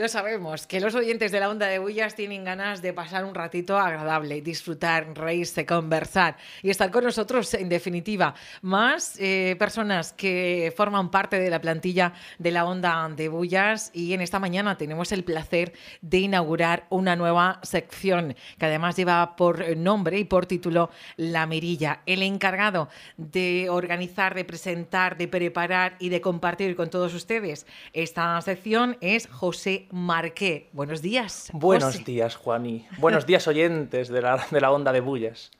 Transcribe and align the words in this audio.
Lo 0.00 0.08
sabemos, 0.08 0.66
que 0.66 0.80
los 0.80 0.94
oyentes 0.94 1.30
de 1.30 1.40
la 1.40 1.50
Onda 1.50 1.66
de 1.66 1.78
Bullas 1.78 2.14
tienen 2.14 2.42
ganas 2.42 2.80
de 2.80 2.94
pasar 2.94 3.26
un 3.26 3.34
ratito 3.34 3.76
agradable, 3.76 4.40
disfrutar, 4.40 5.14
reírse, 5.14 5.66
conversar 5.66 6.38
y 6.62 6.70
estar 6.70 6.90
con 6.90 7.04
nosotros, 7.04 7.52
en 7.52 7.68
definitiva. 7.68 8.34
Más 8.62 9.20
eh, 9.20 9.56
personas 9.58 10.14
que 10.14 10.72
forman 10.74 11.10
parte 11.10 11.38
de 11.38 11.50
la 11.50 11.60
plantilla 11.60 12.14
de 12.38 12.50
la 12.50 12.64
Onda 12.64 13.10
de 13.14 13.28
Bullas 13.28 13.90
y 13.92 14.14
en 14.14 14.22
esta 14.22 14.38
mañana 14.38 14.78
tenemos 14.78 15.12
el 15.12 15.22
placer 15.22 15.74
de 16.00 16.20
inaugurar 16.20 16.86
una 16.88 17.14
nueva 17.14 17.60
sección 17.62 18.34
que 18.58 18.64
además 18.64 18.96
lleva 18.96 19.36
por 19.36 19.76
nombre 19.76 20.18
y 20.18 20.24
por 20.24 20.46
título 20.46 20.88
La 21.18 21.44
Mirilla. 21.44 22.00
El 22.06 22.22
encargado 22.22 22.88
de 23.18 23.68
organizar, 23.68 24.34
de 24.34 24.46
presentar, 24.46 25.18
de 25.18 25.28
preparar 25.28 25.96
y 25.98 26.08
de 26.08 26.22
compartir 26.22 26.74
con 26.74 26.88
todos 26.88 27.12
ustedes 27.12 27.66
esta 27.92 28.40
sección 28.40 28.96
es 29.02 29.26
José 29.26 29.88
Marqué. 29.90 30.68
Buenos 30.72 31.02
días. 31.02 31.50
Buenos 31.52 32.04
días, 32.04 32.36
Juani. 32.36 32.86
Buenos 32.98 33.26
días, 33.26 33.48
oyentes 33.48 34.08
de 34.08 34.22
la, 34.22 34.46
de 34.50 34.60
la 34.60 34.70
onda 34.70 34.92
de 34.92 35.00
bullas. 35.00 35.50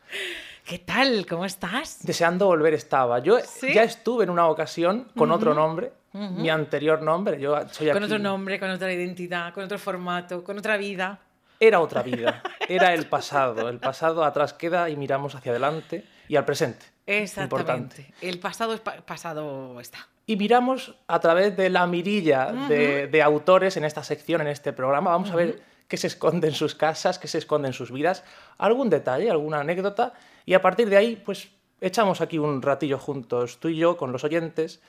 ¿Qué 0.64 0.78
tal? 0.78 1.26
¿Cómo 1.26 1.44
estás? 1.44 1.98
Deseando 2.02 2.46
volver 2.46 2.74
estaba. 2.74 3.18
Yo 3.18 3.38
ya 3.74 3.82
estuve 3.82 4.24
en 4.24 4.30
una 4.30 4.46
ocasión 4.46 5.08
con 5.16 5.32
otro 5.32 5.52
nombre, 5.54 5.92
mi 6.12 6.48
anterior 6.48 7.02
nombre. 7.02 7.40
Yo 7.40 7.56
soy 7.70 7.90
Con 7.90 8.04
otro 8.04 8.18
nombre, 8.18 8.60
con 8.60 8.70
otra 8.70 8.92
identidad, 8.92 9.52
con 9.52 9.64
otro 9.64 9.78
formato, 9.78 10.44
con 10.44 10.58
otra 10.58 10.76
vida. 10.76 11.18
Era 11.58 11.80
otra 11.80 12.02
vida, 12.02 12.42
era 12.68 12.94
el 12.94 13.06
pasado. 13.06 13.68
El 13.68 13.78
pasado 13.78 14.24
atrás 14.24 14.52
queda 14.52 14.88
y 14.88 14.96
miramos 14.96 15.34
hacia 15.34 15.50
adelante 15.50 16.04
y 16.28 16.36
al 16.36 16.44
presente. 16.44 16.86
Exactamente. 17.04 18.14
El 18.20 18.38
pasado 18.38 18.72
es 18.72 18.80
pasado 18.80 19.80
está 19.80 20.08
y 20.30 20.36
miramos 20.36 20.94
a 21.08 21.18
través 21.18 21.56
de 21.56 21.70
la 21.70 21.88
mirilla 21.88 22.52
de, 22.68 23.20
autores 23.20 23.76
en 23.76 23.84
esta 23.84 24.04
sección, 24.04 24.40
en 24.40 24.46
este 24.46 24.72
programa. 24.72 25.10
Vamos 25.10 25.32
a 25.32 25.34
ver 25.34 25.60
qué 25.88 25.96
se 25.96 26.06
esconde 26.06 26.46
en 26.46 26.54
sus 26.54 26.76
casas, 26.76 27.18
qué 27.18 27.26
se 27.26 27.38
esconde 27.38 27.66
en 27.66 27.74
sus 27.74 27.90
vidas, 27.90 28.22
algún 28.56 28.90
detalle, 28.90 29.28
alguna 29.28 29.58
anécdota, 29.58 30.12
y 30.46 30.54
a 30.54 30.62
partir 30.62 30.88
de 30.88 30.96
ahí, 30.96 31.16
pues 31.16 31.48
echamos 31.80 32.20
aquí 32.20 32.38
un 32.38 32.62
ratillo 32.62 32.96
juntos, 32.96 33.58
tú 33.58 33.70
y 33.70 33.76
yo, 33.76 33.96
con 33.96 34.12
los 34.12 34.22
oyentes, 34.22 34.80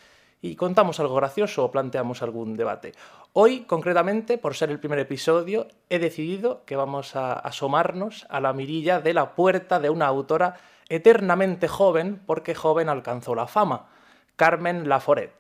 y 0.44 0.56
contamos 0.56 1.00
algo 1.00 1.16
gracioso 1.16 1.66
o 1.66 1.72
planteamos 1.72 2.22
algún 2.22 2.55
debate. 2.55 2.92
Hoy, 3.33 3.61
concretamente, 3.61 4.38
por 4.38 4.53
ser 4.53 4.70
el 4.70 4.80
primer 4.80 5.00
episodio, 5.00 5.70
he 5.89 5.98
decidido 5.98 6.66
que 6.66 6.76
vamos 6.76 7.16
a 7.16 7.33
asomarnos 7.33 8.28
a 8.30 8.42
la 8.42 8.53
mirilla 8.53 9.00
de 9.02 9.16
la 9.16 9.33
puerta 9.33 9.80
de 9.80 9.89
una 9.89 10.05
autora 10.05 10.58
eternamente 10.88 11.67
joven, 11.67 12.22
porque 12.28 12.53
joven 12.53 12.89
alcanzó 12.89 13.33
la 13.33 13.48
fama. 13.48 13.88
Carmen 14.42 14.89
Laforet. 14.89 15.31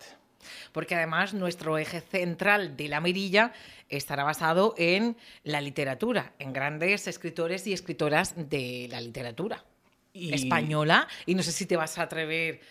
Porque 0.73 0.93
además 0.93 1.33
nuestro 1.33 1.79
eje 1.79 2.01
central 2.01 2.77
de 2.77 2.87
la 2.87 3.01
mirilla 3.01 3.51
estará 3.89 4.23
basado 4.23 4.75
en 4.77 5.17
la 5.43 5.59
literatura, 5.59 6.33
en 6.37 6.53
grandes 6.53 7.07
escritores 7.07 7.65
y 7.65 7.73
escritoras 7.73 8.35
de 8.35 8.87
la 8.91 9.01
literatura. 9.01 9.65
española 10.13 11.07
y 11.25 11.33
no 11.33 11.41
sé 11.41 11.51
si 11.51 11.65
te 11.65 11.77
vas 11.77 11.97
a 11.97 12.03
atrever 12.03 12.61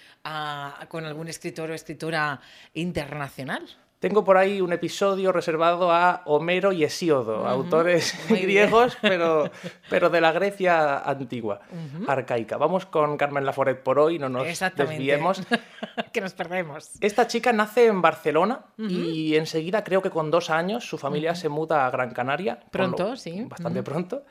con 0.89 1.05
algún 1.05 1.27
escritor 1.27 1.73
o 1.73 1.75
escritora 1.75 2.41
internacional. 2.75 3.67
Tengo 4.01 4.25
por 4.25 4.39
ahí 4.39 4.63
un 4.63 4.73
episodio 4.73 5.31
reservado 5.31 5.93
a 5.93 6.23
Homero 6.25 6.73
y 6.73 6.85
Hesíodo, 6.85 7.47
autores 7.47 8.19
griegos, 8.31 8.97
pero, 9.03 9.51
pero 9.91 10.09
de 10.09 10.23
la 10.23 10.33
Grecia 10.33 11.01
antigua, 11.01 11.61
arcaica. 12.09 12.57
Vamos 12.57 12.87
con 12.87 13.19
Carmen 13.19 13.45
Laforet 13.45 13.83
por 13.83 13.99
hoy, 13.99 14.19
no 14.19 14.31
nos 14.31 14.47
desviemos. 14.75 15.43
que 16.15 16.23
nos 16.23 16.33
perdemos. 16.33 16.93
Esta 17.03 17.27
chica 17.27 17.53
nace 17.53 17.89
en 17.89 18.01
Barcelona 18.01 18.65
y 18.79 19.37
enseguida, 19.37 19.85
creo 19.85 20.01
que 20.01 20.09
con 20.09 20.31
dos 20.31 20.49
años, 20.49 20.89
su 20.89 20.97
familia 20.97 21.35
se 21.35 21.51
muda 21.51 21.87
a 21.87 21.91
Gran 21.91 22.15
Canaria. 22.15 22.59
Pronto, 22.71 23.17
sí. 23.17 23.45
Bastante 23.51 23.83
pronto. 23.83 24.23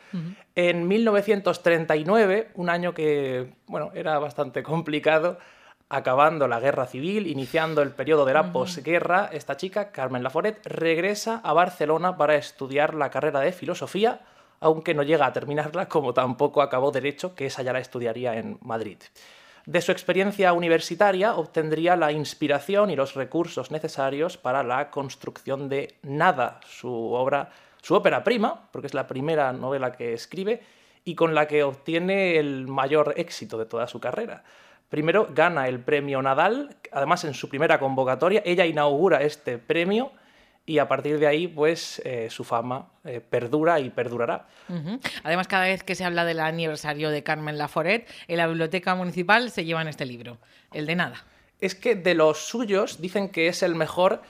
En 0.56 0.88
1939, 0.88 2.54
un 2.56 2.70
año 2.72 2.96
que, 2.96 3.54
bueno, 3.68 3.92
era 3.94 4.18
bastante 4.18 4.64
complicado, 4.64 5.38
Acabando 5.92 6.48
la 6.48 6.60
guerra 6.60 6.86
civil, 6.86 7.26
iniciando 7.26 7.82
el 7.82 7.90
periodo 7.90 8.24
de 8.24 8.36
la 8.36 8.52
posguerra, 8.52 9.28
esta 9.34 9.58
chica, 9.58 9.92
Carmen 9.92 10.22
Laforet, 10.22 10.64
regresa 10.68 11.42
a 11.44 11.52
Barcelona 11.52 12.16
para 12.16 12.36
estudiar 12.36 12.94
la 12.94 13.10
carrera 13.10 13.40
de 13.40 13.52
filosofía, 13.52 14.22
aunque 14.60 14.94
no 14.94 15.02
llega 15.02 15.26
a 15.26 15.34
terminarla, 15.34 15.88
como 15.90 16.14
tampoco 16.14 16.62
acabó 16.62 16.92
Derecho, 16.92 17.34
que 17.34 17.48
esa 17.48 17.64
ya 17.64 17.74
la 17.74 17.80
estudiaría 17.80 18.36
en 18.36 18.60
Madrid. 18.62 19.00
De 19.66 19.82
su 19.82 19.92
experiencia 19.92 20.54
universitaria 20.54 21.34
obtendría 21.34 21.96
la 21.96 22.12
inspiración 22.12 22.92
y 22.92 22.96
los 22.96 23.16
recursos 23.16 23.72
necesarios 23.72 24.38
para 24.38 24.62
la 24.62 24.92
construcción 24.92 25.70
de 25.70 25.96
Nada, 26.04 26.60
su 26.68 26.94
obra, 27.14 27.50
su 27.82 27.96
ópera 27.96 28.24
prima, 28.24 28.70
porque 28.72 28.86
es 28.86 28.94
la 28.94 29.08
primera 29.08 29.54
novela 29.54 29.92
que 29.92 30.14
escribe 30.14 30.62
y 31.04 31.16
con 31.16 31.34
la 31.34 31.48
que 31.48 31.64
obtiene 31.64 32.38
el 32.38 32.68
mayor 32.68 33.16
éxito 33.18 33.58
de 33.58 33.66
toda 33.66 33.88
su 33.88 34.00
carrera. 34.00 34.44
Primero 34.90 35.30
gana 35.34 35.68
el 35.68 35.80
premio 35.80 36.22
Nadal, 36.22 36.76
además 36.92 37.24
en 37.24 37.34
su 37.34 37.48
primera 37.48 37.80
convocatoria, 37.80 38.42
ella 38.44 38.66
inaugura 38.66 39.22
este 39.22 39.60
premio 39.60 40.12
y 40.66 40.78
a 40.78 40.88
partir 40.88 41.18
de 41.18 41.26
ahí, 41.26 41.48
pues 41.48 42.00
eh, 42.06 42.28
su 42.30 42.44
fama 42.44 42.90
eh, 43.04 43.22
perdura 43.22 43.80
y 43.80 43.90
perdurará. 43.90 44.48
Además, 45.24 45.48
cada 45.48 45.64
vez 45.64 45.84
que 45.84 45.96
se 45.96 46.06
habla 46.06 46.26
del 46.26 46.40
aniversario 46.40 47.10
de 47.10 47.24
Carmen 47.24 47.58
Laforet, 47.58 48.08
en 48.28 48.38
la 48.38 48.46
biblioteca 48.46 48.94
municipal 48.94 49.50
se 49.50 49.66
llevan 49.66 49.88
este 49.88 50.06
libro, 50.06 50.38
el 50.72 50.86
de 50.86 50.96
nada. 50.96 51.26
Es 51.60 51.74
que 51.74 51.96
de 51.96 52.14
los 52.14 52.38
suyos 52.48 53.02
dicen 53.02 53.30
que 53.30 53.48
es 53.48 53.64
el 53.64 53.74
mejor. 53.74 54.22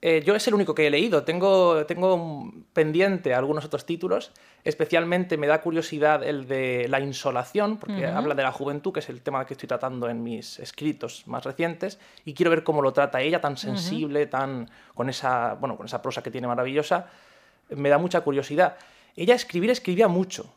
Eh, 0.00 0.22
yo 0.24 0.34
es 0.34 0.46
el 0.46 0.54
único 0.54 0.74
que 0.74 0.86
he 0.86 0.90
leído. 0.90 1.24
Tengo, 1.24 1.84
tengo 1.86 2.52
pendiente 2.72 3.34
algunos 3.34 3.64
otros 3.64 3.84
títulos 3.84 4.32
Especialmente 4.64 5.36
me 5.36 5.46
da 5.46 5.62
curiosidad 5.62 6.22
el 6.22 6.48
de 6.48 6.88
la 6.88 7.00
insolación, 7.00 7.78
porque 7.78 8.06
habla 8.06 8.34
de 8.34 8.42
la 8.42 8.52
juventud, 8.52 8.92
que 8.92 9.00
es 9.00 9.08
el 9.08 9.22
tema 9.22 9.46
que 9.46 9.54
estoy 9.54 9.68
tratando 9.68 10.08
en 10.10 10.22
mis 10.22 10.58
escritos 10.58 11.26
más 11.26 11.44
recientes, 11.44 11.98
y 12.24 12.34
quiero 12.34 12.50
ver 12.50 12.64
cómo 12.64 12.82
lo 12.82 12.92
trata 12.92 13.22
ella, 13.22 13.40
tan 13.40 13.56
sensible, 13.56 14.26
tan 14.26 14.68
con 14.94 15.08
esa, 15.08 15.54
bueno, 15.54 15.76
con 15.76 15.86
esa 15.86 16.02
prosa 16.02 16.22
que 16.22 16.30
tiene 16.30 16.48
maravillosa. 16.48 17.06
Me 17.70 17.88
da 17.88 17.98
mucha 17.98 18.20
curiosidad. 18.20 18.76
Ella 19.16 19.34
escribir 19.34 19.70
escribía 19.70 20.08
mucho. 20.08 20.52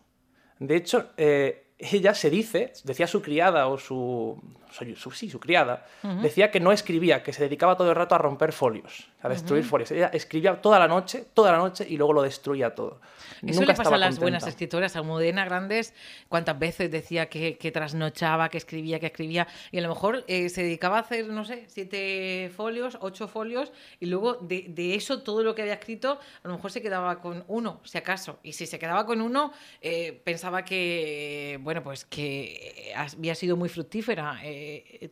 De 0.57 0.75
hecho, 0.75 1.11
eh, 1.15 1.67
ella 1.77 2.13
se 2.13 2.29
dice, 2.29 2.73
decía 2.83 3.07
su 3.07 3.21
criada 3.21 3.67
o 3.67 3.77
su, 3.77 4.41
su, 4.71 5.11
sí, 5.11 5.29
su 5.29 5.39
criada, 5.39 5.85
decía 6.21 6.51
que 6.51 6.59
no 6.59 6.71
escribía, 6.71 7.23
que 7.23 7.33
se 7.33 7.43
dedicaba 7.43 7.75
todo 7.75 7.89
el 7.89 7.95
rato 7.95 8.15
a 8.15 8.17
romper 8.17 8.53
folios, 8.53 9.07
a 9.21 9.29
destruir 9.29 9.63
folios. 9.63 9.91
Ella 9.91 10.07
escribía 10.13 10.61
toda 10.61 10.79
la 10.79 10.87
noche, 10.87 11.25
toda 11.33 11.51
la 11.51 11.57
noche 11.57 11.85
y 11.87 11.97
luego 11.97 12.13
lo 12.13 12.21
destruía 12.21 12.73
todo. 12.73 13.01
Eso 13.45 13.63
le 13.63 13.73
pasa 13.73 13.95
a 13.95 13.97
las 13.97 14.19
buenas 14.19 14.45
escritoras, 14.45 14.95
a 14.95 15.01
Modena 15.01 15.45
Grandes, 15.45 15.93
cuántas 16.29 16.57
veces 16.59 16.91
decía 16.91 17.27
que, 17.27 17.71
trasnochaba, 17.73 18.49
que 18.49 18.57
escribía, 18.57 18.99
que 18.99 19.07
escribía, 19.07 19.47
y 19.71 19.79
a 19.79 19.81
lo 19.81 19.89
mejor 19.89 20.23
eh, 20.27 20.49
se 20.49 20.63
dedicaba 20.63 20.97
a 20.97 21.01
hacer, 21.01 21.27
no 21.27 21.45
sé, 21.45 21.65
siete 21.67 22.51
folios, 22.55 22.97
ocho 23.01 23.27
folios, 23.27 23.71
y 23.99 24.05
luego 24.05 24.35
de, 24.35 24.65
de, 24.69 24.95
eso 24.95 25.21
todo 25.23 25.43
lo 25.43 25.55
que 25.55 25.63
había 25.63 25.75
escrito, 25.75 26.19
a 26.43 26.47
lo 26.47 26.55
mejor 26.55 26.71
se 26.71 26.81
quedaba 26.81 27.19
con 27.19 27.43
uno, 27.47 27.81
si 27.83 27.97
acaso. 27.97 28.39
Y 28.43 28.53
si 28.53 28.67
se 28.67 28.77
quedaba 28.77 29.05
con 29.05 29.21
uno, 29.21 29.51
eh, 29.81 30.21
pensaba 30.23 30.63
que, 30.63 31.59
bueno, 31.61 31.81
pues 31.83 32.05
que 32.05 32.93
había 32.95 33.35
sido 33.35 33.57
muy 33.57 33.69
fructífera 33.69 34.39
eh, 34.43 34.60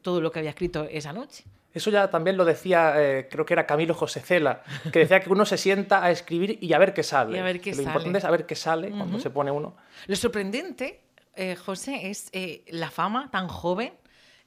todo 0.02 0.22
lo 0.22 0.32
que 0.32 0.40
había 0.40 0.52
escrito 0.52 0.88
esa 0.90 1.14
noche. 1.14 1.44
Eso 1.74 1.92
ya 1.92 2.10
también 2.10 2.36
lo 2.36 2.46
decía, 2.46 2.94
eh, 2.98 3.28
creo 3.30 3.46
que 3.46 3.54
era 3.54 3.68
Camilo 3.68 3.94
José 3.94 4.22
Cela, 4.22 4.64
que 4.92 5.00
decía 5.00 5.20
que 5.20 5.30
uno 5.30 5.46
se 5.46 5.58
sienta 5.58 6.04
a 6.04 6.10
escribir 6.10 6.58
y 6.62 6.74
a 6.74 6.80
ver 6.80 6.94
qué 6.94 7.04
sale. 7.04 7.40
lo 7.40 7.82
importante 7.82 8.18
es 8.18 8.24
saber 8.24 8.46
qué 8.46 8.56
sale 8.56 8.90
cuando 8.90 9.20
se 9.20 9.30
pone 9.30 9.52
uno. 9.52 9.76
Lo 10.08 10.16
sorprendente, 10.16 11.02
eh, 11.36 11.56
José, 11.56 12.10
es 12.10 12.30
eh, 12.32 12.64
la 12.70 12.90
fama 12.90 13.30
tan 13.32 13.48
joven 13.48 13.94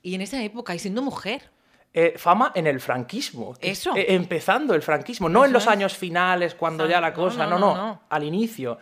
y 0.02 0.16
en 0.16 0.20
esa 0.20 0.42
época 0.42 0.74
y 0.74 0.78
siendo 0.80 1.02
mujer. 1.02 1.50
Eh, 1.94 2.14
fama 2.16 2.53
en 2.54 2.66
el 2.66 2.80
franquismo. 2.80 3.54
Eso. 3.60 3.94
Eh, 3.94 4.06
empezando 4.14 4.75
el 4.75 4.80
franquismo, 4.80 5.28
no 5.28 5.44
en 5.44 5.53
los 5.53 5.66
años 5.66 5.94
finales, 5.94 6.54
cuando 6.54 6.86
ya 6.86 7.03
la 7.03 7.12
cosa, 7.12 7.46
no, 7.46 7.58
no, 7.58 8.00
al 8.08 8.25
inicio. 8.25 8.78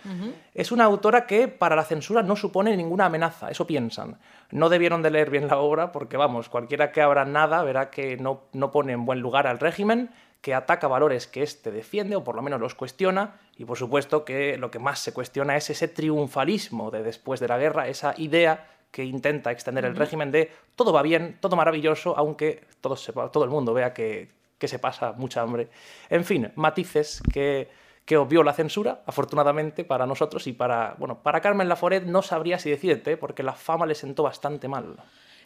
Es 0.55 0.71
una 0.71 0.85
autora 0.85 1.27
que 1.27 1.49
para 1.49 1.75
la 1.75 1.83
censura 1.83 2.23
no 2.23 2.37
supone 2.37 2.77
ninguna 2.77 3.07
amenaza, 3.07 3.51
eso 3.51 3.67
piensan. 3.67 4.17
No 4.53 4.69
debieron 4.69 5.03
de 5.03 5.11
leer 5.11 5.29
bien 5.29 5.49
la 5.49 5.59
obra 5.59 5.91
porque, 5.91 6.17
vamos, 6.17 6.49
cualquiera 6.49 6.93
que 6.93 7.03
abra 7.03 7.25
nada 7.25 7.65
verá 7.65 7.91
que 7.91 8.17
no, 8.17 8.43
no 8.53 8.71
pone 8.71 8.93
en 8.93 9.05
buen 9.05 9.21
lugar 9.21 9.49
al 9.49 9.59
régimen, 9.59 10.11
que 10.41 10.55
ataca 10.55 10.87
valores 10.87 11.27
que 11.27 11.43
éste 11.43 11.73
defiende 11.73 12.15
o 12.15 12.25
por 12.25 12.37
lo 12.37 12.43
menos 12.43 12.61
los 12.61 12.75
cuestiona 12.75 13.41
y 13.57 13.65
por 13.65 13.77
supuesto 13.77 14.25
que 14.25 14.57
lo 14.57 14.71
que 14.71 14.79
más 14.79 15.01
se 15.01 15.13
cuestiona 15.13 15.57
es 15.57 15.69
ese 15.69 15.89
triunfalismo 15.89 16.91
de 16.91 17.03
después 17.03 17.41
de 17.41 17.49
la 17.49 17.59
guerra, 17.59 17.89
esa 17.89 18.15
idea 18.17 18.69
que 18.91 19.05
intenta 19.05 19.51
extender 19.51 19.85
el 19.85 19.97
régimen 19.97 20.33
de 20.33 20.51
todo 20.75 20.93
va 20.93 21.03
bien, 21.03 21.39
todo 21.41 21.57
maravilloso, 21.57 22.17
aunque 22.17 22.65
todo, 22.81 22.97
todo 23.31 23.45
el 23.45 23.51
mundo 23.51 23.73
vea 23.73 23.93
que, 23.93 24.29
se 24.61 24.79
pasa 24.79 25.13
mucha 25.13 25.41
hambre. 25.41 25.69
En 26.11 26.25
fin, 26.25 26.53
matices 26.57 27.23
que, 27.33 27.69
que 28.05 28.17
obvió 28.17 28.43
la 28.43 28.53
censura, 28.53 29.03
afortunadamente 29.07 29.85
para 29.85 30.07
nosotros 30.07 30.47
y 30.47 30.53
para, 30.53 30.97
bueno, 30.99 31.23
para 31.23 31.41
Carmen 31.41 31.69
Laforet 31.69 32.05
no 32.05 32.21
sabría 32.21 32.59
si 32.59 32.69
decirte, 32.71 33.17
porque 33.17 33.43
la 33.43 33.55
fama 33.55 33.87
le 33.87 33.95
sentó 33.95 34.23
bastante 34.23 34.69
mal. 34.69 34.97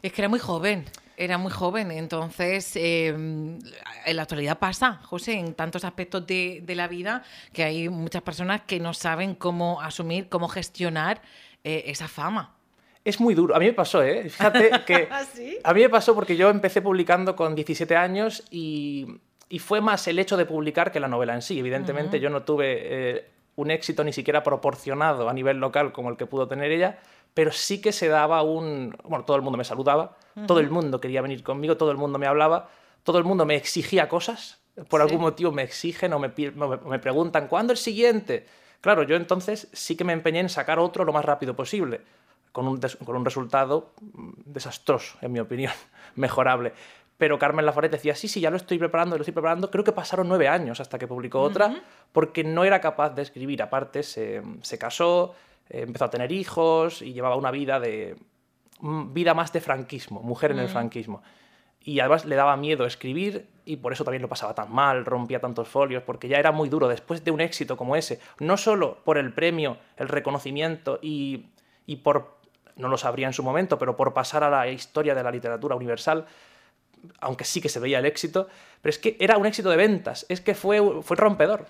Es 0.03 0.13
que 0.13 0.21
era 0.21 0.29
muy 0.29 0.39
joven. 0.39 0.85
Era 1.17 1.39
muy 1.39 1.53
joven, 1.53 1.93
entonces 1.93 2.75
em, 2.75 3.59
en 4.05 4.17
la 4.17 4.23
actualidad 4.23 4.59
pasa, 4.59 5.01
José, 5.05 5.35
en 5.35 5.55
tantos 5.55 5.85
aspectos 5.85 6.27
de, 6.27 6.61
de, 6.65 6.75
la 6.75 6.89
vida 6.89 7.23
que 7.53 7.63
hay 7.63 7.89
muchas 7.89 8.21
personas 8.23 8.63
que 8.63 8.81
no 8.81 8.93
saben 8.95 9.37
cómo 9.37 9.81
asumir, 9.81 10.29
cómo 10.29 10.49
gestionar 10.49 11.23
eh, 11.63 11.85
esa 11.87 12.09
fama. 12.09 12.53
Es 13.05 13.21
muy 13.21 13.35
duro. 13.35 13.55
A 13.55 13.59
mí 13.59 13.67
me 13.67 13.73
pasó, 13.75 14.03
¿eh? 14.03 14.29
Fíjate 14.29 14.71
que. 14.87 15.09
¿Ah, 15.11 15.25
A 15.65 15.75
mí 15.75 15.81
me 15.83 15.91
pasó 15.91 16.15
porque 16.15 16.37
yo 16.37 16.49
empecé 16.49 16.81
publicando 16.81 17.37
con 17.37 17.55
17 17.55 17.95
años 17.97 18.43
y, 18.51 19.21
y, 19.49 19.59
fue 19.59 19.81
más 19.81 20.09
el 20.09 20.19
hecho 20.19 20.37
de 20.37 20.47
publicar 20.47 20.91
que 20.91 21.01
la 21.01 21.09
novela 21.09 21.35
en 21.35 21.43
sí. 21.43 21.59
Evidentemente, 21.59 22.17
uh 22.17 22.21
-huh. 22.21 22.23
yo 22.23 22.31
no 22.31 22.43
tuve 22.43 22.79
eh, 22.81 23.31
un 23.57 23.71
éxito 23.71 24.03
ni 24.05 24.13
siquiera 24.13 24.43
proporcionado 24.43 25.29
a 25.29 25.33
nivel 25.35 25.59
local 25.59 25.93
como 25.93 26.09
el 26.11 26.17
que 26.17 26.27
pudo 26.27 26.49
tener 26.49 26.73
ella, 26.73 26.99
pero 27.35 27.53
sí 27.53 27.81
que 27.81 27.93
se 27.93 28.09
daba 28.09 28.43
un... 28.43 28.97
Bueno, 29.05 29.25
todo 29.25 29.37
el 29.37 29.43
mundo 29.43 29.59
me 29.59 29.65
saludaba, 29.65 30.17
uh 30.37 30.41
-huh. 30.41 30.47
todo 30.47 30.61
el 30.61 30.71
mundo 30.71 31.01
quería 31.01 31.21
venir 31.21 31.43
conmigo, 31.43 31.77
todo 31.77 31.91
el 31.91 31.99
mundo 31.99 32.19
me 32.19 32.27
hablaba, 32.27 32.69
todo 33.03 33.19
el 33.19 33.25
mundo 33.25 33.45
me 33.45 33.55
exigía 33.57 34.09
cosas, 34.09 34.61
por 34.89 35.01
sí. 35.01 35.07
algún 35.07 35.21
motivo 35.21 35.53
me 35.53 35.63
exigen 35.63 36.13
o 36.15 36.19
me, 36.19 36.33
me, 36.37 36.77
me, 36.77 36.99
preguntan, 36.99 37.49
¿cuándo 37.49 37.73
el 37.73 37.79
siguiente? 37.79 38.47
Claro, 38.81 39.03
yo 39.03 39.17
entonces 39.17 39.69
sí 39.73 39.97
que 39.97 40.05
me 40.05 40.13
empeñé 40.13 40.41
en 40.41 40.49
sacar 40.49 40.79
otro 40.79 41.05
lo 41.05 41.13
más 41.13 41.25
rápido 41.25 41.55
posible, 41.55 42.01
con 42.55 42.69
un, 42.69 42.81
con 43.05 43.17
un 43.17 43.25
resultado 43.25 43.91
desastroso, 44.45 45.19
en 45.21 45.33
mi 45.33 45.41
opinión, 45.41 45.73
mejorable. 46.15 46.73
Pero 47.19 47.37
Carmen 47.37 47.67
Laforet 47.67 47.91
decía, 47.91 48.15
sí, 48.15 48.29
sí, 48.29 48.41
ya 48.41 48.49
lo 48.49 48.57
estoy 48.57 48.79
preparando, 48.79 49.17
lo 49.17 49.23
estoy 49.23 49.35
preparando. 49.35 49.73
Creo 49.73 49.83
que 49.83 49.91
pasaron 49.91 50.29
nueve 50.29 50.47
años 50.47 50.79
hasta 50.79 50.97
que 50.97 51.09
publicó 51.09 51.41
otra, 51.41 51.67
uh 51.67 51.73
-huh. 51.73 51.83
porque 52.13 52.45
no 52.45 52.63
era 52.63 52.81
capaz 52.81 53.11
de 53.11 53.23
escribir. 53.23 53.61
Aparte, 53.61 54.05
se, 54.05 54.41
se 54.63 54.79
casó, 54.79 55.35
eh, 55.69 55.83
empezó 55.83 56.05
a 56.05 56.11
tener 56.11 56.31
hijos 56.31 57.03
y 57.03 57.13
llevaba 57.13 57.35
una 57.35 57.51
vida 57.51 57.81
de 57.81 58.15
vida 58.81 59.35
más 59.35 59.53
de 59.53 59.61
franquismo, 59.61 60.23
mujer 60.23 60.53
en 60.53 60.61
el 60.61 60.69
franquismo. 60.69 61.23
Y 61.81 61.99
además 61.99 62.25
le 62.25 62.37
daba 62.37 62.57
miedo 62.57 62.87
escribir 62.87 63.49
y 63.65 63.79
por 63.79 63.93
eso 63.93 64.05
también 64.05 64.23
lo 64.23 64.29
pasaba 64.29 64.55
tan 64.55 64.73
mal, 64.73 65.05
rompía 65.05 65.41
tantos 65.41 65.67
folios, 65.67 66.05
porque 66.05 66.29
ya 66.29 66.39
era 66.39 66.53
muy 66.53 66.69
duro 66.69 66.87
después 66.87 67.25
de 67.25 67.33
un 67.33 67.41
éxito 67.41 67.77
como 67.77 67.97
ese, 67.97 68.21
no 68.39 68.57
solo 68.57 68.99
por 69.05 69.19
el 69.19 69.33
premio, 69.33 69.79
el 69.97 70.09
reconocimiento 70.09 71.01
y, 71.03 71.47
y 71.87 71.97
por, 71.97 72.34
no 72.77 72.89
lo 72.89 72.97
sabría 72.97 73.27
en 73.27 73.33
su 73.33 73.43
momento, 73.43 73.79
pero 73.79 73.97
por 73.97 74.13
pasar 74.13 74.45
a 74.45 74.51
la 74.51 74.69
historia 74.69 75.15
de 75.15 75.23
la 75.23 75.31
literatura 75.31 75.77
universal, 75.77 76.27
aunque 77.21 77.45
sí 77.45 77.61
que 77.61 77.69
se 77.69 77.81
veía 77.81 77.99
el 77.99 78.07
éxito, 78.07 78.49
pero 78.81 78.91
es 78.91 78.99
que 78.99 79.17
era 79.21 79.37
un 79.37 79.47
éxito 79.47 79.71
de 79.71 79.77
ventas, 79.77 80.27
es 80.29 80.41
que 80.41 80.55
fue, 80.55 81.03
fue 81.03 81.17
rompedor. 81.17 81.67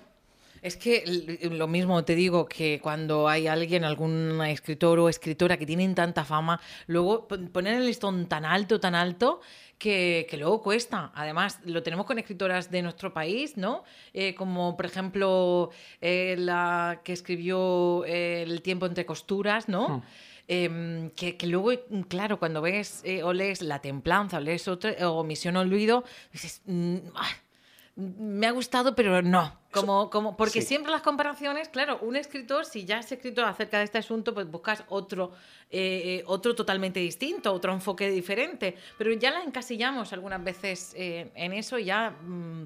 Es 0.64 0.78
que 0.78 1.04
lo 1.42 1.68
mismo 1.68 2.06
te 2.06 2.14
digo 2.14 2.46
que 2.46 2.80
cuando 2.82 3.28
hay 3.28 3.46
alguien, 3.46 3.84
algún 3.84 4.40
escritor 4.46 4.98
o 4.98 5.10
escritora 5.10 5.58
que 5.58 5.66
tienen 5.66 5.94
tanta 5.94 6.24
fama, 6.24 6.58
luego 6.86 7.28
poner 7.28 7.74
el 7.74 7.84
listón 7.84 8.26
tan 8.28 8.46
alto, 8.46 8.80
tan 8.80 8.94
alto, 8.94 9.42
que, 9.76 10.26
que, 10.30 10.38
luego 10.38 10.62
cuesta. 10.62 11.12
Además, 11.14 11.60
lo 11.66 11.82
tenemos 11.82 12.06
con 12.06 12.18
escritoras 12.18 12.70
de 12.70 12.80
nuestro 12.80 13.12
país, 13.12 13.58
¿no? 13.58 13.84
Eh, 14.14 14.34
como 14.34 14.74
por 14.74 14.86
ejemplo 14.86 15.68
eh, 16.00 16.34
la 16.38 17.02
que 17.04 17.12
escribió 17.12 18.02
eh, 18.06 18.44
El 18.44 18.62
tiempo 18.62 18.86
entre 18.86 19.04
costuras, 19.04 19.68
¿no? 19.68 19.98
Hmm. 19.98 20.02
Eh, 20.48 21.10
que, 21.14 21.36
que, 21.36 21.46
luego, 21.46 21.72
claro, 22.08 22.38
cuando 22.38 22.60
ves 22.60 23.02
eh, 23.04 23.22
o 23.22 23.32
lees 23.32 23.62
La 23.62 23.80
Templanza 23.80 24.38
o 24.38 24.40
lees 24.40 24.68
otra, 24.68 25.10
o 25.10 25.24
Misión 25.24 25.56
Olvido, 25.56 26.04
dices, 26.32 26.62
mm, 26.66 26.96
ah, 27.14 27.28
me 27.96 28.46
ha 28.46 28.50
gustado, 28.50 28.94
pero 28.94 29.22
no. 29.22 29.58
Como, 29.70 30.10
como, 30.10 30.36
porque 30.36 30.60
sí. 30.62 30.68
siempre 30.68 30.92
las 30.92 31.02
comparaciones, 31.02 31.68
claro, 31.68 31.98
un 32.02 32.16
escritor, 32.16 32.64
si 32.64 32.84
ya 32.84 32.98
has 32.98 33.10
escrito 33.10 33.44
acerca 33.44 33.78
de 33.78 33.84
este 33.84 33.98
asunto, 33.98 34.34
pues 34.34 34.48
buscas 34.50 34.84
otro, 34.88 35.32
eh, 35.70 36.22
otro 36.26 36.54
totalmente 36.54 37.00
distinto, 37.00 37.52
otro 37.52 37.72
enfoque 37.72 38.10
diferente. 38.10 38.76
Pero 38.98 39.12
ya 39.12 39.30
la 39.30 39.42
encasillamos 39.42 40.12
algunas 40.12 40.42
veces 40.42 40.92
eh, 40.96 41.30
en 41.34 41.52
eso 41.52 41.78
y 41.78 41.86
ya. 41.86 42.10
Mmm, 42.10 42.64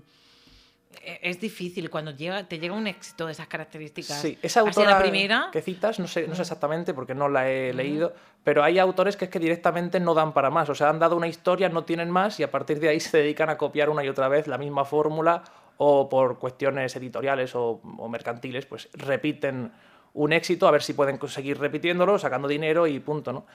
es 1.02 1.40
difícil 1.40 1.90
cuando 1.90 2.10
llega, 2.10 2.44
te 2.48 2.58
llega 2.58 2.74
un 2.74 2.86
éxito 2.86 3.26
de 3.26 3.32
esas 3.32 3.46
características. 3.46 4.20
Sí, 4.20 4.38
esa 4.42 4.60
autora 4.60 4.92
la 4.92 4.98
primera... 4.98 5.48
que 5.52 5.62
citas, 5.62 5.98
no 5.98 6.06
sé, 6.06 6.26
no 6.26 6.34
sé 6.34 6.42
exactamente 6.42 6.94
porque 6.94 7.14
no 7.14 7.28
la 7.28 7.48
he 7.48 7.72
leído, 7.72 8.14
pero 8.44 8.62
hay 8.62 8.78
autores 8.78 9.16
que 9.16 9.26
es 9.26 9.30
que 9.30 9.38
directamente 9.38 10.00
no 10.00 10.14
dan 10.14 10.32
para 10.32 10.50
más. 10.50 10.68
O 10.68 10.74
sea, 10.74 10.88
han 10.88 10.98
dado 10.98 11.16
una 11.16 11.28
historia, 11.28 11.68
no 11.68 11.84
tienen 11.84 12.10
más 12.10 12.40
y 12.40 12.42
a 12.42 12.50
partir 12.50 12.80
de 12.80 12.88
ahí 12.88 13.00
se 13.00 13.18
dedican 13.18 13.50
a 13.50 13.56
copiar 13.56 13.90
una 13.90 14.04
y 14.04 14.08
otra 14.08 14.28
vez 14.28 14.46
la 14.46 14.58
misma 14.58 14.84
fórmula 14.84 15.42
o 15.76 16.08
por 16.08 16.38
cuestiones 16.38 16.94
editoriales 16.96 17.54
o, 17.54 17.80
o 17.98 18.08
mercantiles, 18.08 18.66
pues 18.66 18.88
repiten 18.92 19.72
un 20.14 20.32
éxito 20.32 20.66
a 20.66 20.70
ver 20.70 20.82
si 20.82 20.94
pueden 20.94 21.18
conseguir 21.18 21.58
repitiéndolo, 21.58 22.18
sacando 22.18 22.48
dinero 22.48 22.86
y 22.86 22.98
punto, 22.98 23.32
¿no? 23.32 23.46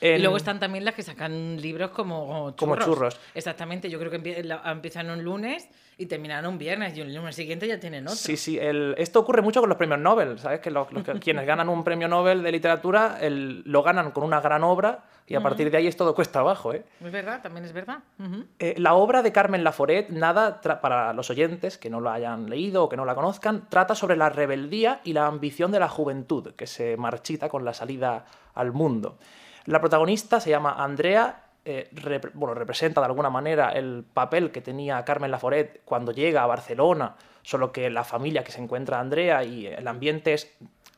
En... 0.00 0.18
Y 0.18 0.22
luego 0.22 0.36
están 0.36 0.60
también 0.60 0.84
las 0.84 0.94
que 0.94 1.02
sacan 1.02 1.60
libros 1.60 1.90
como 1.90 2.50
churros. 2.52 2.56
Como 2.56 2.76
churros. 2.76 3.20
Exactamente, 3.34 3.90
yo 3.90 3.98
creo 3.98 4.10
que 4.10 4.42
empiezan 4.64 5.10
un 5.10 5.22
lunes 5.24 5.68
y 5.96 6.06
terminan 6.06 6.46
un 6.46 6.58
viernes 6.58 6.96
y 6.96 7.00
el 7.00 7.12
lunes 7.12 7.34
siguiente 7.34 7.66
ya 7.66 7.80
tienen 7.80 8.04
otro. 8.06 8.16
Sí, 8.16 8.36
sí, 8.36 8.58
el... 8.58 8.94
esto 8.98 9.18
ocurre 9.18 9.42
mucho 9.42 9.60
con 9.60 9.68
los 9.68 9.76
premios 9.76 9.98
Nobel, 9.98 10.38
¿sabes? 10.38 10.60
Que, 10.60 10.70
los, 10.70 10.92
los 10.92 11.02
que 11.02 11.14
quienes 11.18 11.46
ganan 11.46 11.68
un 11.68 11.82
premio 11.82 12.06
Nobel 12.06 12.42
de 12.42 12.52
literatura 12.52 13.18
el, 13.20 13.62
lo 13.64 13.82
ganan 13.82 14.12
con 14.12 14.22
una 14.22 14.40
gran 14.40 14.62
obra 14.62 15.04
y 15.26 15.34
a 15.34 15.38
uh 15.38 15.40
-huh. 15.40 15.44
partir 15.44 15.70
de 15.70 15.76
ahí 15.76 15.86
es 15.86 15.96
todo 15.96 16.14
cuesta 16.14 16.38
abajo, 16.40 16.72
¿eh? 16.72 16.84
Es 17.04 17.12
verdad, 17.12 17.42
también 17.42 17.64
es 17.64 17.72
verdad. 17.72 17.98
Uh 18.18 18.22
-huh. 18.22 18.46
eh, 18.60 18.74
la 18.78 18.94
obra 18.94 19.22
de 19.22 19.32
Carmen 19.32 19.62
Laforet, 19.64 20.08
nada, 20.08 20.60
para 20.80 21.12
los 21.12 21.28
oyentes 21.30 21.76
que 21.76 21.90
no 21.90 22.00
la 22.00 22.14
hayan 22.14 22.48
leído 22.48 22.84
o 22.84 22.88
que 22.88 22.96
no 22.96 23.04
la 23.04 23.14
conozcan, 23.14 23.68
trata 23.68 23.94
sobre 23.94 24.16
la 24.16 24.30
rebeldía 24.30 25.00
y 25.04 25.12
la 25.12 25.26
ambición 25.26 25.70
de 25.72 25.80
la 25.80 25.88
juventud 25.88 26.54
que 26.54 26.66
se 26.66 26.96
marchita 26.96 27.48
con 27.48 27.64
la 27.64 27.74
salida 27.74 28.24
al 28.54 28.72
mundo. 28.72 29.18
La 29.66 29.80
protagonista 29.80 30.40
se 30.40 30.50
llama 30.50 30.76
Andrea, 30.78 31.44
eh, 31.64 31.88
rep 31.92 32.30
bueno, 32.34 32.54
representa 32.54 33.00
de 33.00 33.06
alguna 33.06 33.30
manera 33.30 33.70
el 33.72 34.04
papel 34.14 34.50
que 34.50 34.60
tenía 34.60 35.04
Carmen 35.04 35.30
Laforet 35.30 35.82
cuando 35.84 36.12
llega 36.12 36.42
a 36.42 36.46
Barcelona, 36.46 37.16
solo 37.42 37.72
que 37.72 37.90
la 37.90 38.04
familia 38.04 38.44
que 38.44 38.52
se 38.52 38.60
encuentra 38.62 39.00
Andrea 39.00 39.44
y 39.44 39.66
el 39.66 39.86
ambiente 39.86 40.34
es, 40.34 40.50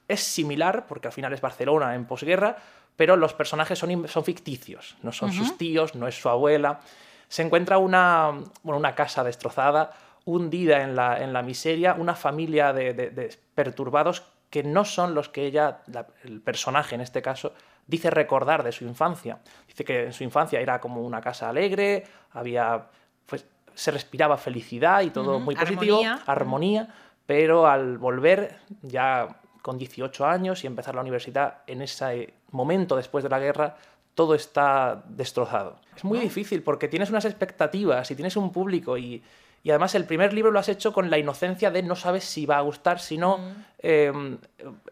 es 0.09 0.21
similar, 0.21 0.87
porque 0.87 1.09
al 1.09 1.13
final 1.13 1.33
es 1.33 1.41
Barcelona 1.41 1.95
en 1.95 2.05
posguerra, 2.05 2.57
pero 2.97 3.17
los 3.17 3.33
personajes 3.35 3.79
son, 3.79 4.07
son 4.09 4.25
ficticios, 4.25 4.97
no 5.03 5.13
son 5.13 5.31
uh 5.31 5.33
-huh. 5.33 5.39
sus 5.39 5.59
tíos, 5.59 5.95
no 5.95 6.07
es 6.07 6.21
su 6.21 6.29
abuela. 6.29 6.81
Se 7.29 7.43
encuentra 7.43 7.79
una, 7.79 8.31
bueno, 8.63 8.79
una 8.79 8.95
casa 8.95 9.25
destrozada, 9.25 9.93
hundida 10.25 10.83
en 10.83 10.95
la, 10.95 11.23
en 11.23 11.33
la 11.33 11.43
miseria, 11.43 11.95
una 11.95 12.15
familia 12.15 12.73
de, 12.73 12.93
de, 12.93 13.11
de 13.11 13.37
perturbados 13.55 14.23
que 14.51 14.63
no 14.65 14.85
son 14.85 15.15
los 15.15 15.29
que 15.29 15.47
ella, 15.47 15.79
la, 15.87 16.09
el 16.25 16.41
personaje 16.41 16.97
en 16.97 17.01
este 17.01 17.23
caso, 17.23 17.55
dice 17.91 18.11
recordar 18.11 18.63
de 18.63 18.73
su 18.73 18.85
infancia. 18.85 19.39
Dice 19.67 19.85
que 19.85 20.05
en 20.05 20.13
su 20.13 20.25
infancia 20.25 20.61
era 20.61 20.81
como 20.81 21.03
una 21.03 21.21
casa 21.21 21.49
alegre, 21.49 22.05
había, 22.33 22.87
pues, 23.27 23.45
se 23.75 23.91
respiraba 23.91 24.37
felicidad 24.37 25.03
y 25.03 25.11
todo 25.11 25.37
uh 25.37 25.41
-huh. 25.41 25.45
muy 25.45 25.57
positivo, 25.57 25.99
armonía, 25.99 26.23
armonía 26.27 26.89
pero 27.27 27.67
al 27.67 27.99
volver 27.99 28.57
ya 28.83 29.41
con 29.63 29.79
18 29.79 30.27
años 30.27 30.65
y 30.65 30.67
empezar 30.67 30.95
la 30.95 31.01
universidad 31.01 31.59
en 31.67 31.83
ese 31.83 32.35
momento 32.51 32.97
después 32.97 33.23
de 33.23 33.31
la 33.31 33.39
guerra, 33.39 33.77
todo 34.15 34.35
está 34.35 35.05
destrozado. 35.07 35.79
Es 35.97 36.05
muy 36.05 36.19
difícil 36.19 36.63
porque 36.63 36.89
tienes 36.89 37.11
unas 37.11 37.25
expectativas 37.25 38.11
y 38.11 38.15
tienes 38.17 38.37
un 38.37 38.51
público 38.51 38.99
y, 38.99 39.23
y 39.63 39.71
además 39.71 39.95
el 39.95 40.07
primer 40.07 40.33
libro 40.33 40.51
lo 40.51 40.59
has 40.59 40.69
hecho 40.69 40.93
con 40.93 41.11
la 41.11 41.19
inocencia 41.19 41.71
de 41.71 41.83
no 41.83 41.95
sabes 41.95 42.25
si 42.25 42.47
va 42.47 42.59
a 42.59 42.63
gustar, 42.63 42.99
si 43.01 43.19
no... 43.19 43.39
Mm. 43.39 43.65
Eh, 43.83 44.39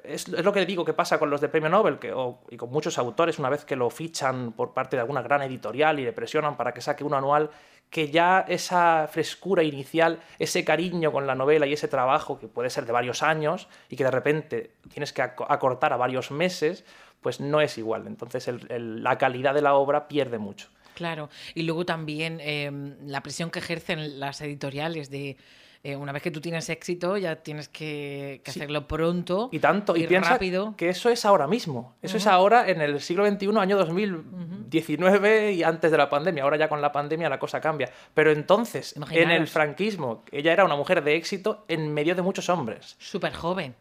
es, 0.03 0.29
es, 0.29 0.45
lo 0.45 0.53
que 0.53 0.65
digo 0.65 0.85
que 0.85 0.95
pasa 0.95 1.19
con 1.19 1.29
los 1.29 1.41
de 1.41 1.49
Premio 1.49 1.69
Nobel 1.69 1.99
que, 1.99 2.13
o, 2.13 2.41
y 2.51 2.57
con 2.57 2.71
muchos 2.71 2.97
autores 2.97 3.39
una 3.39 3.51
vez 3.51 3.67
que 3.67 3.77
lo 3.77 3.91
fichan 3.91 4.53
por 4.53 4.73
parte 4.73 4.97
de 4.97 5.03
alguna 5.03 5.21
gran 5.21 5.43
editorial 5.43 5.99
y 6.01 6.05
le 6.05 6.13
presionan 6.13 6.57
para 6.57 6.73
que 6.73 6.81
saque 6.81 7.05
uno 7.05 7.17
anual, 7.17 7.51
que 7.91 8.11
ya 8.11 8.45
esa 8.49 9.09
frescura 9.11 9.63
inicial, 9.63 10.21
ese 10.39 10.65
cariño 10.65 11.13
con 11.13 11.27
la 11.27 11.35
novela 11.35 11.67
y 11.67 11.73
ese 11.73 11.89
trabajo 11.89 12.39
que 12.39 12.49
puede 12.49 12.71
ser 12.71 12.87
de 12.87 12.93
varios 12.93 13.23
años 13.23 13.69
y 13.89 13.97
que 13.97 14.05
de 14.05 14.11
repente 14.11 14.73
tienes 14.93 15.13
que 15.13 15.23
acortar 15.23 15.93
a 15.93 15.97
varios 15.97 16.31
meses, 16.31 16.85
pues 17.23 17.41
no 17.41 17.61
es 17.61 17.79
igual. 17.79 18.07
Entonces 18.07 18.49
el, 18.49 18.67
el, 18.71 19.03
la 19.03 19.17
calidad 19.17 19.55
de 19.55 19.63
la 19.63 19.75
obra 19.75 20.09
pierde 20.09 20.39
mucho. 20.39 20.69
Claro, 20.99 21.31
y 21.55 21.63
luego 21.63 21.87
también 21.87 22.39
eh, 22.41 22.69
la 23.07 23.23
presión 23.23 23.53
que 23.53 23.61
ejercen 23.61 24.19
las 24.19 24.41
editoriales 24.41 25.11
de 25.11 25.37
eh, 25.85 25.95
una 25.95 26.11
vez 26.11 26.25
que 26.25 26.33
tú 26.33 26.41
tienes 26.41 26.69
éxito 26.71 27.17
ya 27.17 27.37
tienes 27.37 27.69
que, 27.69 28.41
que 28.43 28.51
sí. 28.51 28.59
hacerlo 28.59 28.89
pronto 28.89 29.49
y 29.53 29.61
tanto 29.61 29.97
y, 29.97 30.03
y 30.03 30.07
piensa 30.09 30.31
rápido. 30.31 30.75
que 30.77 30.89
eso 30.89 31.09
es 31.09 31.25
ahora 31.25 31.47
mismo 31.47 31.95
eso 32.03 32.17
uh 32.17 32.19
-huh. 32.19 32.21
es 32.21 32.27
ahora 32.27 32.69
en 32.69 32.81
el 32.81 33.01
siglo 33.01 33.25
XXI 33.25 33.57
año 33.59 33.79
2019 33.79 35.29
uh 35.29 35.53
-huh. 35.53 35.55
y 35.55 35.63
antes 35.63 35.93
de 35.93 35.97
la 35.97 36.09
pandemia 36.11 36.43
ahora 36.43 36.57
ya 36.57 36.69
con 36.69 36.83
la 36.83 36.91
pandemia 36.91 37.29
la 37.29 37.39
cosa 37.39 37.61
cambia 37.61 37.93
pero 38.13 38.33
entonces 38.33 38.97
Imaginaros. 38.97 39.31
en 39.31 39.41
el 39.41 39.47
franquismo 39.47 40.25
ella 40.33 40.53
era 40.53 40.65
una 40.65 40.75
mujer 40.75 41.05
de 41.05 41.15
éxito 41.15 41.65
en 41.69 41.95
medio 41.95 42.17
de 42.17 42.23
muchos 42.23 42.49
hombres 42.49 42.97
súper 42.99 43.33
joven 43.33 43.77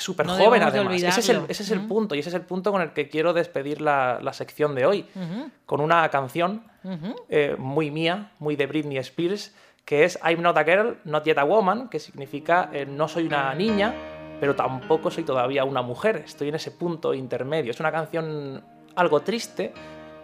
súper 0.00 0.26
no 0.26 0.36
joven 0.36 0.62
además. 0.62 1.02
Ese 1.02 1.20
es, 1.20 1.28
el, 1.28 1.42
ese 1.48 1.62
es 1.62 1.70
uh 1.70 1.74
-huh. 1.74 1.80
el, 1.80 1.86
punto 1.86 2.14
y 2.14 2.20
ese 2.20 2.28
es 2.28 2.34
el 2.34 2.42
punto 2.42 2.72
con 2.72 2.82
el 2.82 2.92
que 2.92 3.08
quiero 3.08 3.32
despedir 3.32 3.80
la, 3.80 4.18
la 4.22 4.32
sección 4.32 4.74
de 4.74 4.86
hoy, 4.86 5.06
uh 5.14 5.18
-huh. 5.18 5.50
con 5.66 5.80
una 5.80 6.08
canción 6.08 6.64
uh 6.84 6.90
-huh. 6.90 7.16
eh, 7.28 7.56
muy 7.58 7.90
mía, 7.90 8.32
muy 8.38 8.56
de 8.56 8.66
Britney 8.66 8.98
Spears, 8.98 9.54
que 9.84 10.04
es 10.04 10.18
I'm 10.22 10.42
not 10.42 10.56
a 10.58 10.64
girl, 10.64 10.98
not 11.04 11.24
yet 11.24 11.38
a 11.38 11.44
woman, 11.44 11.88
que 11.88 11.98
significa 11.98 12.68
eh, 12.72 12.84
no 12.86 13.08
soy 13.08 13.26
una 13.26 13.54
niña, 13.54 13.94
pero 14.40 14.54
tampoco 14.54 15.10
soy 15.10 15.24
todavía 15.24 15.64
una 15.64 15.82
mujer, 15.82 16.22
estoy 16.24 16.48
en 16.48 16.56
ese 16.56 16.70
punto 16.70 17.14
intermedio. 17.14 17.70
Es 17.70 17.80
una 17.80 17.90
canción 17.90 18.62
algo 18.94 19.20
triste, 19.20 19.72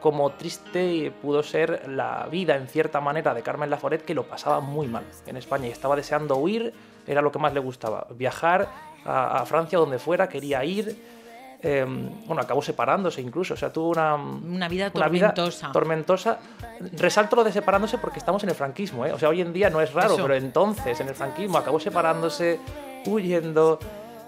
como 0.04 0.32
triste 0.32 1.12
pudo 1.22 1.42
ser 1.42 1.88
la 1.88 2.28
vida 2.30 2.56
en 2.56 2.68
cierta 2.68 3.00
manera 3.00 3.32
de 3.32 3.42
Carmen 3.42 3.70
Laforet 3.70 4.04
que 4.04 4.12
lo 4.12 4.24
pasaba 4.24 4.60
muy 4.60 4.86
mal 4.86 5.04
en 5.26 5.38
España 5.38 5.66
y 5.68 5.70
estaba 5.70 5.96
deseando 5.96 6.36
huir, 6.36 6.74
era 7.06 7.22
lo 7.22 7.32
que 7.32 7.38
más 7.38 7.54
le 7.54 7.60
gustaba, 7.60 8.06
viajar 8.10 8.68
a, 9.04 9.44
Francia 9.46 9.78
donde 9.78 9.98
fuera, 9.98 10.28
quería 10.28 10.64
ir. 10.64 11.14
Em, 11.62 12.26
bueno, 12.26 12.42
acabó 12.42 12.60
separándose 12.60 13.22
incluso, 13.22 13.54
o 13.54 13.56
sea, 13.56 13.72
tuvo 13.72 13.88
una, 13.88 14.16
una 14.16 14.68
vida 14.68 14.90
tormentosa. 14.90 15.72
tormentosa. 15.72 16.38
Resalto 16.92 17.36
lo 17.36 17.44
de 17.44 17.52
separándose 17.52 17.96
porque 17.96 18.18
estamos 18.18 18.42
en 18.42 18.50
el 18.50 18.54
franquismo, 18.54 19.06
¿eh? 19.06 19.12
o 19.12 19.18
sea, 19.18 19.30
hoy 19.30 19.40
en 19.40 19.52
día 19.52 19.70
no 19.70 19.80
es 19.80 19.94
raro, 19.94 20.16
pero 20.16 20.34
entonces 20.34 21.00
en 21.00 21.08
el 21.08 21.14
franquismo 21.14 21.56
acabó 21.56 21.80
separándose, 21.80 22.60
huyendo. 23.06 23.78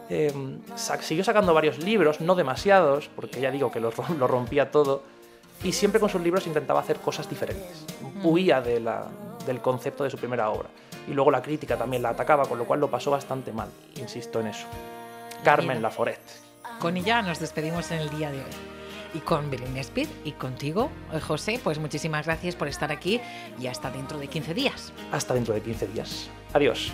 Em, 0.09 0.61
siguió 1.01 1.25
sacando 1.25 1.53
varios 1.53 1.79
libros, 1.79 2.21
no 2.23 2.37
demasiados, 2.37 3.11
porque 3.15 3.41
ya 3.41 3.51
digo 3.51 3.71
que 3.71 3.81
lo, 3.81 3.93
lo 4.19 4.27
rompía 4.27 4.71
todo 4.71 5.03
y 5.63 5.73
siempre 5.73 6.01
con 6.01 6.09
sus 6.09 6.21
libros 6.21 6.47
intentaba 6.47 6.81
hacer 6.81 6.99
cosas 6.99 7.29
diferentes. 7.29 7.85
Huía 8.23 8.61
de 8.61 8.81
del 9.47 9.61
concepto 9.61 10.05
de 10.05 10.11
su 10.11 10.19
primera 10.19 10.51
obra. 10.51 10.69
Y 11.09 11.13
luego 11.13 11.31
la 11.31 11.41
crítica 11.41 11.77
también 11.77 12.03
la 12.03 12.11
atacaba, 12.11 12.45
con 12.45 12.59
lo 12.59 12.65
cual 12.65 12.81
lo 12.81 12.91
pasó 12.91 13.11
bastante 13.11 13.53
mal, 13.53 13.69
insisto 13.97 14.41
en 14.41 14.49
eso. 14.49 14.67
Carmen 15.45 15.81
Laforet. 15.81 16.21
Con 16.81 16.97
ella 16.97 17.23
nos 17.23 17.39
despedimos 17.39 17.91
en 17.91 18.01
el 18.01 18.11
día 18.11 18.31
de 18.31 18.39
hoy. 18.39 18.51
Y 19.15 19.21
con 19.21 19.51
Belén 19.51 19.77
Speed 19.79 20.09
y 20.25 20.33
contigo, 20.33 20.91
eh, 21.13 21.21
José, 21.21 21.61
pues 21.63 21.79
muchísimas 21.79 22.27
gracias 22.27 22.55
por 22.55 22.69
estar 22.69 22.93
aquí 22.93 23.21
y 23.59 23.67
hasta 23.67 23.91
dentro 23.91 24.19
de 24.19 24.29
15 24.29 24.53
días. 24.53 24.93
Hasta 25.13 25.33
dentro 25.33 25.55
de 25.55 25.63
15 25.63 25.87
días. 25.87 26.29
Adiós. 26.53 26.93